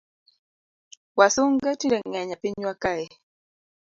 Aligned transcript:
Wasunge 1.17 1.71
tinde 1.79 1.97
ngeny 2.07 2.29
e 2.35 2.37
pinywa 2.41 2.73
kae 2.83 3.05